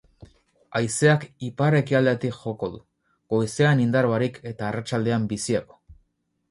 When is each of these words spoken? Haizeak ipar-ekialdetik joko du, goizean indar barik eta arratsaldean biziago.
Haizeak 0.79 1.25
ipar-ekialdetik 1.49 2.39
joko 2.39 2.71
du, 2.77 2.81
goizean 3.35 3.85
indar 3.87 4.13
barik 4.15 4.45
eta 4.55 4.69
arratsaldean 4.71 5.31
biziago. 5.35 5.81